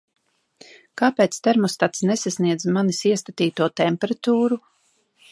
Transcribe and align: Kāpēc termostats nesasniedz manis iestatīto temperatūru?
Kāpēc 1.01 1.35
termostats 1.47 2.01
nesasniedz 2.11 2.65
manis 2.77 3.01
iestatīto 3.09 3.67
temperatūru? 3.83 4.59